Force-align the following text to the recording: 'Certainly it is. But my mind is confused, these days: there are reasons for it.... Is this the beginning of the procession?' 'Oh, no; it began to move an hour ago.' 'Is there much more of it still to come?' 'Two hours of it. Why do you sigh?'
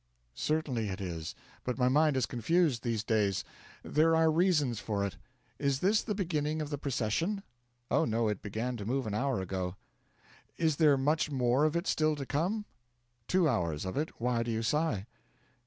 'Certainly 0.33 0.89
it 0.89 0.99
is. 0.99 1.35
But 1.63 1.77
my 1.77 1.87
mind 1.87 2.17
is 2.17 2.25
confused, 2.25 2.81
these 2.81 3.03
days: 3.03 3.43
there 3.83 4.15
are 4.15 4.31
reasons 4.31 4.79
for 4.79 5.05
it.... 5.05 5.15
Is 5.59 5.79
this 5.79 6.01
the 6.01 6.15
beginning 6.15 6.59
of 6.59 6.71
the 6.71 6.77
procession?' 6.79 7.43
'Oh, 7.91 8.05
no; 8.05 8.27
it 8.27 8.41
began 8.41 8.77
to 8.77 8.85
move 8.87 9.05
an 9.05 9.13
hour 9.13 9.41
ago.' 9.41 9.75
'Is 10.57 10.77
there 10.77 10.97
much 10.97 11.29
more 11.29 11.65
of 11.65 11.75
it 11.75 11.85
still 11.85 12.15
to 12.15 12.25
come?' 12.25 12.65
'Two 13.27 13.47
hours 13.47 13.85
of 13.85 13.95
it. 13.95 14.19
Why 14.19 14.41
do 14.41 14.49
you 14.49 14.63
sigh?' 14.63 15.05